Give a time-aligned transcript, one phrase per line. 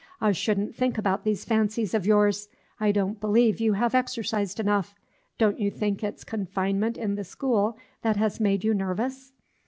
[0.19, 2.49] I wouldn't think about these fancies of yours.
[2.79, 4.95] I don't believe you have exercised enough;
[5.37, 9.31] don't you think it's confinement in the school has made you nervous?"